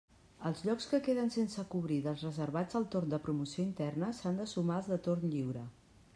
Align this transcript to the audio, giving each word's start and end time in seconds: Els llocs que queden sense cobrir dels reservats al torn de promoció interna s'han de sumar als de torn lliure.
Els 0.49 0.61
llocs 0.67 0.87
que 0.93 0.99
queden 1.07 1.29
sense 1.35 1.65
cobrir 1.73 1.97
dels 2.07 2.23
reservats 2.29 2.79
al 2.81 2.89
torn 2.97 3.13
de 3.15 3.21
promoció 3.29 3.67
interna 3.69 4.11
s'han 4.23 4.43
de 4.43 4.51
sumar 4.57 4.81
als 4.81 4.93
de 4.97 5.03
torn 5.11 5.31
lliure. 5.37 5.67